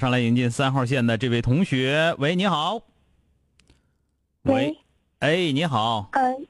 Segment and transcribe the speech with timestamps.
[0.00, 2.80] 上来迎接三号线的这位同学，喂，你好。
[4.44, 4.74] 喂，
[5.18, 6.08] 哎，你好。
[6.12, 6.46] 嗯，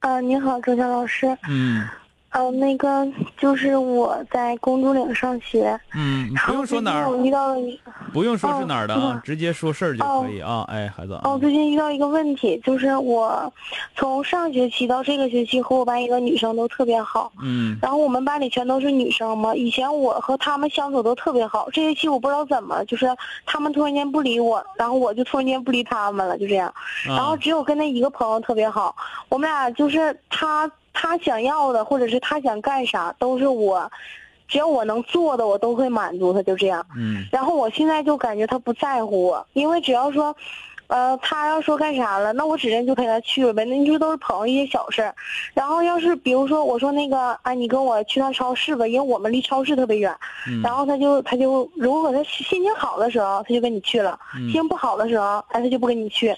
[0.00, 1.38] 啊，你好，周强老师。
[1.48, 1.86] 嗯
[2.30, 3.06] 嗯，那个
[3.38, 7.80] 就是我在公主岭上学，嗯，不用说哪儿我儿，遇到了一
[8.12, 10.64] 不用说是哪儿的啊哦，直接说事儿就可以啊。
[10.68, 11.18] 哎，孩子。
[11.24, 13.52] 哦，最近遇到一个问题，就是我
[13.96, 19.54] 从上学期到这个学期和我班一个女生都特别好，嗯然后我们班里全都是女生嘛。
[19.54, 23.06] 以前我和她们相处都特别好，这学期我不知道怎么，就是
[23.46, 26.72] 她们突然间不理我，然后我就突然间不理她们了，就这样。
[27.06, 28.94] 然后啊只有跟那一个朋友特别好，
[29.28, 30.70] 我们俩就是他
[31.00, 33.88] 他想要的或者是他想干啥都是我，
[34.48, 36.84] 只要我能做的我都会满足他，就这样。
[36.96, 40.34] 嗯然后我现在就感觉他不在乎我，因为只要说，
[40.88, 43.64] 呃，他要说干啥了，那我指定就陪他去了呗。
[43.64, 45.14] 那你说都是朋友一些小事儿，
[45.54, 50.12] 然后要是比如说我说那个，哎，你跟我去趟超市吧，因为我们离超市特别远。
[50.48, 56.34] 嗯然后他就他就如果他心情好的时候，他就跟你去了；嗯心情不好的时候，哎，他就不跟你去。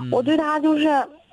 [0.00, 0.88] 嗯我对他就是，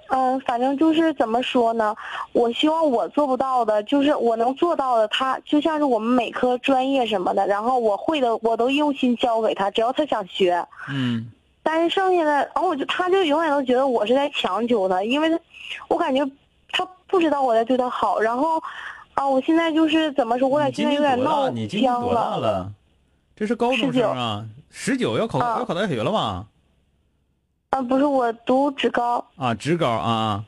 [0.10, 1.96] 嗯、反正就是怎么说呢？
[2.34, 10.66] 我希望我做不到的，就是我能做到的，他就像是我们每科专业什么的，然后我会的我都用心教给他，只要他想学。
[10.90, 15.40] 嗯但是剩下的，然后我就他就永远都觉得我是在强求他，因为他，
[15.88, 16.26] 我感觉
[16.72, 18.20] 他不知道我在对他好。
[18.20, 18.60] 然后，
[19.14, 21.52] 啊，我现在就是怎么说，我俩现在有点闹僵了？
[21.52, 22.72] 你今年僵多大了？
[23.36, 26.46] 这是高中生啊，十九要考啊要考大学了吧？
[27.72, 30.44] 啊，不是我读职高，啊，职高啊，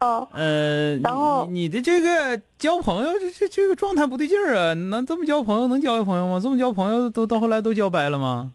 [0.00, 4.74] 嗯、呃，然后你你的这个交朋友这这这个状态不对劲儿啊！
[4.74, 6.38] 能这么交朋友能交朋友吗？
[6.38, 8.52] 这么交朋友都到后来都交掰了吗？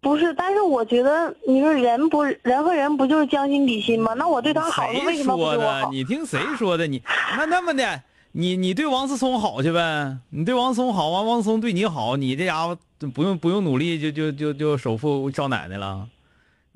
[0.00, 4.12] 不是，但是我觉得你说人不人和人不就是将心比心吗？
[4.14, 5.58] 那我对他好，他为谁什么不说的？
[5.58, 5.90] 对我好？
[5.92, 6.84] 你听谁说的？
[6.88, 7.00] 你
[7.36, 10.18] 那那么的，你你对王思聪好去呗？
[10.30, 12.76] 你对王思聪好，完王思聪对你好，你这家伙
[13.14, 16.08] 不用不用努力就就就就首富少奶奶了。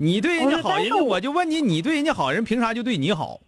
[0.00, 3.40] 你对人家好，人家我就问你，你对人家好，人凭啥就对你好？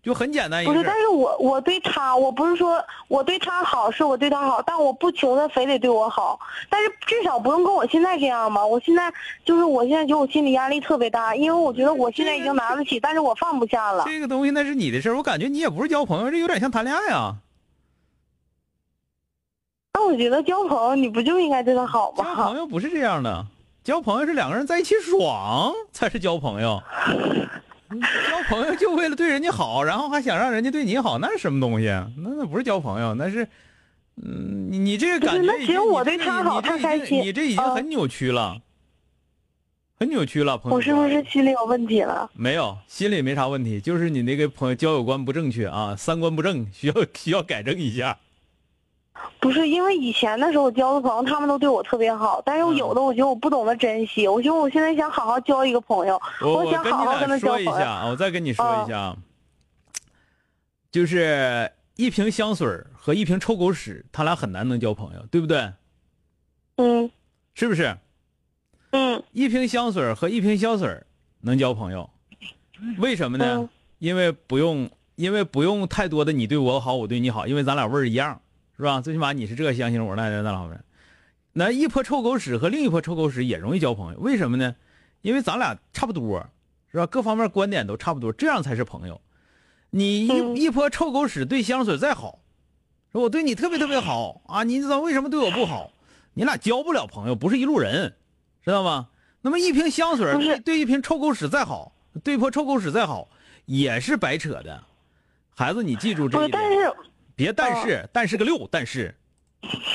[0.00, 0.92] 就很简单一不是，个事儿。
[0.92, 6.38] 但是我我对他，我不是说我对他好，是我对他好，但我不求他非得对我好，
[6.70, 8.64] 但是至少不用跟我现在这样吧。
[8.64, 9.12] 我现在
[9.44, 14.04] 就是我现在觉得我心理压力特别大，因为我觉得我现在已经拿得起，但是我放不下了。
[14.06, 17.34] 这个东西那是你的事儿，我感觉你也不是交朋友，这有点像谈恋爱啊。
[19.94, 22.56] 那我觉得交朋友你不就应该对他好吗交朋？
[22.56, 23.44] 友不是这样的，
[23.88, 26.82] 交朋友是两个人在一起爽才是交朋友。
[27.88, 31.88] 交朋友就为了对人家好，然后还想让人家对你好，那是什么东西？
[31.88, 33.48] 啊那那不是交朋友，那是，
[34.22, 38.60] 嗯，你你这个感觉已经，那只有我你这个对他好他开心你这已经嗯很扭曲了，
[39.98, 40.76] 很扭曲了，朋友。
[40.76, 42.28] 我是不是心里有问题了？
[42.34, 48.18] 没有，心里没啥问题，就是你那个朋友交友观不正确啊，三观不正，需要需要改正一下。
[49.40, 54.26] 不是因为以前的时候我交的朋友，他们都对我特别好，但是有的我觉得我不懂得珍惜。
[54.26, 57.70] 我觉得我现在想好好交一个朋友，我我想好好跟他交朋友。
[57.70, 59.16] 说一下，啊，我再跟你说一下，啊，
[60.90, 65.72] 就是一瓶香水儿和一瓶臭狗屎，他俩很难能交朋友，对不对？
[66.76, 67.10] 嗯
[67.54, 67.96] 是不是？
[68.90, 71.06] 嗯一瓶香水儿和一瓶香水儿
[71.40, 72.08] 能交朋友，
[72.98, 73.56] 为什么呢？
[73.58, 73.68] 嗯
[73.98, 78.40] 因为不用，因为不用太多的你对我好，我对你好，因为咱俩味儿一样，
[78.78, 79.00] 是吧？
[79.00, 80.82] 最起码你是这个香型，我是那那老人。
[81.52, 84.76] 那一泼臭狗屎和另一泼臭狗屎也容易交朋友，为什么呢？
[85.22, 86.46] 因为咱俩差不多，
[86.92, 87.06] 是吧？
[87.06, 89.20] 各方面观点都差不多，这样才是朋友。
[89.90, 92.38] 你一、嗯一泼臭狗屎对香水再好，
[93.10, 95.90] 说我对你特别特别好啊，你知道为什么对我不好？
[96.34, 98.14] 你俩交不了朋友，不是一路人，
[98.62, 99.08] 知道吗？
[99.40, 101.92] 那么一瓶香水对对一瓶臭狗屎再好，
[102.22, 103.28] 对一泼臭狗屎再好，
[103.64, 104.84] 也是白扯的。
[105.56, 106.50] 孩子，你记住这，一点。
[106.52, 106.92] 但是
[107.38, 109.14] 别但是，但是个六，但是，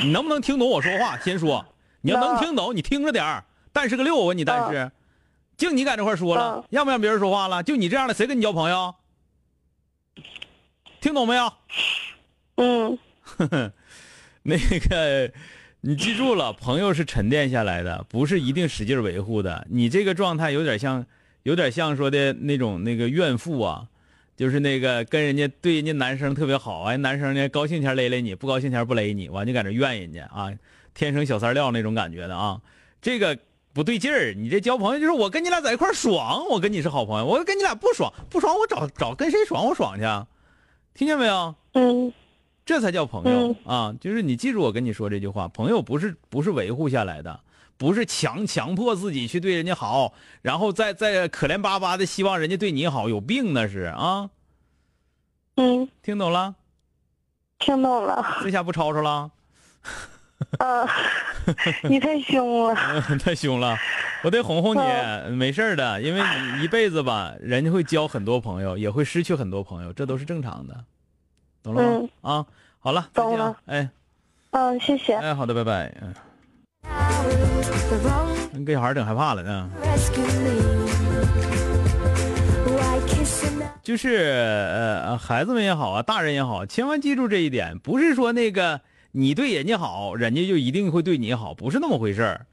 [0.01, 1.19] 你能不能听懂我说话？
[1.19, 1.65] 先说，
[1.99, 3.43] 你要能听懂，你听着点儿。
[3.73, 4.89] 但是个六，我问你，但是，
[5.57, 7.61] 就你在这块说了嗯，让不让别人说话了？
[7.61, 8.95] 就你这样的，谁跟你交朋友？
[11.01, 11.51] 听懂没有？
[12.55, 12.97] 嗯
[14.43, 15.29] 那个，
[15.81, 19.67] 你记住了，朋友是沉淀下来的，不是一定使劲维护的。
[19.69, 21.05] 你这个状态有点像，
[21.43, 23.87] 有点像说的那种那个怨妇啊，
[24.43, 30.51] 就是那个跟人家对人家男生特别好，完男生呢高兴前勒勒你，不高兴前不勒你，完就在那怨人家啊，
[30.93, 32.59] 天生小三料那种感觉的啊，
[33.01, 33.39] 这个
[33.71, 34.33] 不对劲儿。
[34.33, 40.03] 你这交朋友就是我跟你俩在一块儿爽，我跟你是好朋友，我跟你俩不爽，不爽我找找跟谁爽我爽去，
[40.93, 41.55] 听见没有？
[41.75, 42.11] 嗯
[42.65, 43.95] 这才叫朋友、啊！
[44.01, 47.39] 就是你记住我跟你说这句话，朋友不是不是维护下来的，
[47.77, 54.29] 不是强强迫自己去对人家好，然后再再可怜巴巴的希望人家对你好，有病那是啊！
[55.55, 56.55] 嗯，听懂了？
[57.59, 58.25] 听懂了。
[58.41, 59.31] 这下不吵吵了？
[60.59, 60.87] 嗯，
[61.83, 62.75] 你太凶了。
[63.19, 63.77] 太凶了，
[64.23, 70.83] 我得哄哄你，没事儿的，因为你一辈子吧，人家会交很多朋友，也会失去很多朋友，这都是正常的，
[71.61, 72.09] 懂了吗？
[72.21, 72.45] 啊，
[72.79, 73.89] 好了，再见了，哎
[74.51, 75.15] 嗯，谢谢。
[75.15, 76.13] 哎，好的，拜拜，嗯，
[78.51, 79.69] 你给小孩整害怕了呢。
[83.81, 88.79] 就是呃，孩子们也好啊，大人也好，千万记住这一点，不是说那个
[89.11, 92.45] 你对人家好，人家就一定会对你好，不是那么回事儿。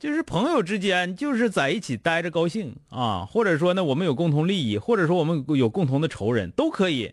[0.00, 7.12] 就是朋友之间，就是在一起待着高兴啊，或者说呢，我们有共同利益，或者说我们有共同的仇人，都可以。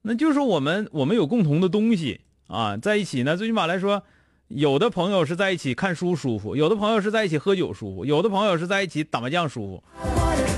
[0.00, 2.20] 那就是说我们我们有共同的东西
[2.52, 4.02] 啊，在一起呢，最起码来说，
[4.48, 9.82] 有的朋友是在一起看书舒服，有的朋友是在一起喝酒舒服，有的朋友是在一起打麻将舒服，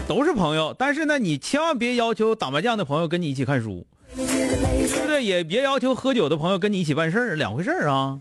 [0.09, 0.75] 都是朋友。
[0.77, 3.87] 但是呢，你千万别要求打麻将的朋友跟你一起看书，
[4.17, 5.23] 对不对？
[5.23, 8.19] 也别要求喝酒的朋友跟你一起办事儿，两回事儿啊。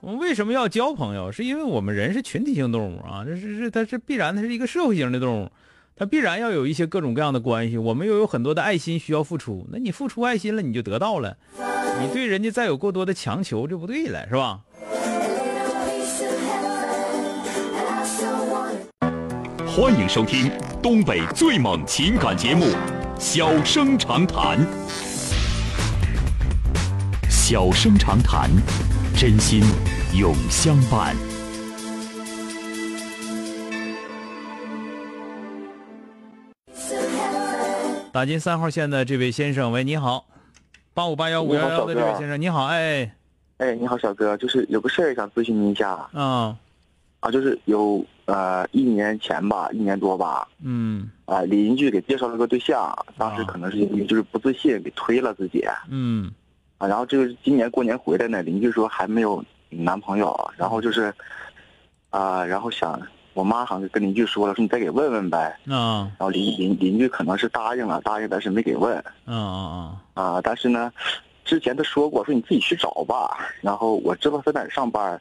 [0.00, 1.30] 我们为什么要交朋友？
[1.30, 5.50] 是因为我们人是群体性动物啊，这是是它是必然，它是一个社会型的动物，
[5.94, 7.76] 它必然要有一些各种各样的关系。
[7.76, 11.36] 我们又有很多的爱心需要付出，那你付出爱心了，你就得到了。
[12.00, 14.60] 你对人家再有过多的强求，就不对了，是吧？
[19.66, 20.50] 欢迎收听
[20.82, 22.64] 东北最猛情感节目
[23.18, 24.58] 《小生长谈》。
[27.28, 28.50] 小生长谈，
[29.14, 29.62] 真心
[30.14, 31.14] 永相伴。
[38.12, 40.26] 打进三号线的这位先生，喂，你好，
[40.92, 43.10] 八五八幺五幺幺的这位先生，你好，哎，
[43.56, 45.92] 哎，你好，小哥，就是有个事儿想咨询您一下。
[46.12, 46.54] 啊，
[47.20, 51.10] 啊，就是有呃一年前吧，一年多吧，嗯。
[51.24, 53.46] 啊、邻居给介绍了个对象，当时啊。
[53.48, 55.64] 可能是因为就是不自信给推了自己。
[55.88, 56.30] 嗯。
[56.76, 61.10] 啊，然后这个今年过年回来呢，邻居说还没有男朋友，然后就是
[62.10, 63.00] 啊、然后想
[63.34, 66.10] 我妈好像跟邻居说了，说你再给问问呗，啊。
[66.18, 68.96] 然后邻邻邻居可能是答应了，答应但是没给问。
[69.24, 70.92] 啊啊啊，但是呢，
[71.44, 75.20] 之前他说过说你自己去找吧，然后我知道他在上班，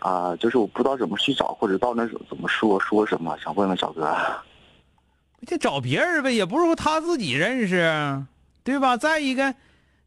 [0.00, 4.16] 啊，就是我不知道怎么去找，或者到那儿怎么说说什么，想问问小哥。
[5.46, 8.24] 就找别人呗，也不是说他自己认识，
[8.64, 8.96] 对吧？
[8.96, 9.54] 再一个，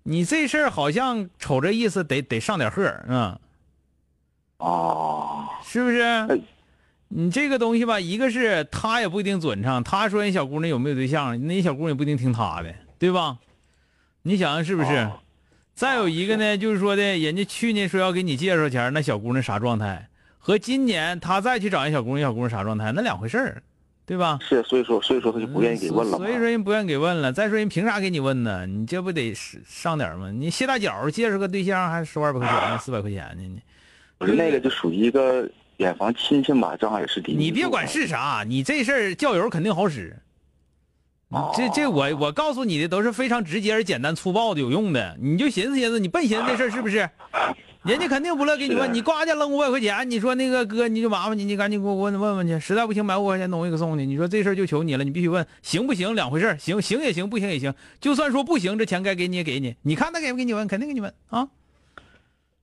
[0.04, 3.40] 你这事儿好像瞅这意思得得上点贺，嗯，
[4.58, 6.42] 哦，是不是？
[7.14, 13.38] 你这个东西吧，一个是他也不一定准唱，他说人小姑娘有没有对象，那小姑娘也不一定听他的，对吧？
[14.24, 14.96] 你想想是不是？
[14.96, 15.20] 哦
[15.74, 23.64] 再有一个呢，就是说的，人家去年说要给你介绍钱，那小姑娘啥状态，和今年他再去找人小姑娘，小姑娘啥状态，那两回事儿，
[24.06, 24.38] 对吧？
[24.42, 27.34] 是，所以说所以说他就不愿意给问了嘛所以说人不愿意给问了。
[27.34, 28.68] 再说人凭啥给你问呢？
[28.68, 30.30] 你这不得上上点吗？
[30.30, 33.42] 你谢大脚介绍个对象还收二百块钱、四百块钱呢？
[33.42, 33.60] 你
[34.20, 35.50] 不是那个就属于一个
[35.82, 37.44] 远房亲戚嘛，正好也是邻居。
[37.44, 40.16] 你别管是啥，你这事儿叫油肯定好使。
[41.30, 47.10] 哦这这我我告诉你的都是非常直接而简单粗暴的有用的，你就寻思寻思，你笨寻思这事儿是不是？
[47.84, 54.06] 人家肯定不乐给你问，你呱家扔五百块钱，你说那个哥你就麻烦你，你赶紧给我问问问去，实在不行买五百块钱东西给送你。
[54.06, 57.74] 你说这事儿就求你了，你必须问行不行两回事儿行行也行，不行也行。
[58.00, 61.48] 就算说不行，这钱该给你也给你，你看他给不给你问，肯定给你问啊。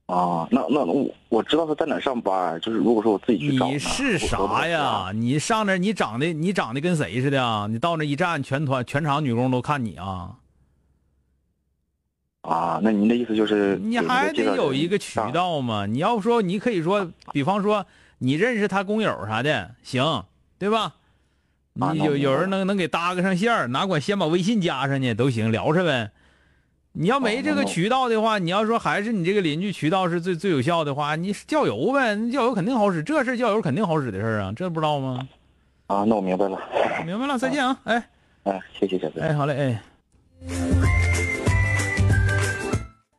[0.09, 5.11] 啊，那那那我我知道他在哪上班，就是如果说我自己去找你是啥呀？
[5.13, 7.67] 你上那你长得你长得跟谁似的啊？
[7.69, 10.37] 你到那一站，全团全场女工都看你啊！
[12.41, 15.85] 啊，那您的意思就是你还得有一个渠道嘛。
[15.85, 17.85] 你要说你可以说，比方说
[18.17, 20.23] 你认识他工友啥的，行，
[20.57, 20.95] 对吧？
[21.93, 26.09] 你有有人能能给搭个上线儿，哪管先把微信加上去都行，聊着呗。
[26.91, 35.27] 你要没这个渠道的话，你要说还是你这个邻居渠道是最最有效的话，你叫油呗，那叫油肯定好使，这事儿叫油肯定好使的事儿啊，这不知道吗？
[35.87, 36.59] 啊，那我明白了。
[37.05, 38.09] 明白了，再见啊，哎
[38.43, 39.21] 哎，谢谢小哥。
[39.21, 39.81] 哎，好嘞，哎。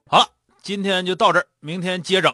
[0.06, 0.26] 好了，
[0.62, 2.32] 今天就到这儿，明天接整。